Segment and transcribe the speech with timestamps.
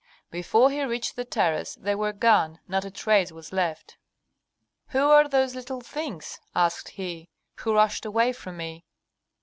[0.31, 3.97] Before he reached the terrace they were gone, not a trace was left.
[4.87, 8.87] "Who are those little things," asked he, "who rushed away from me?"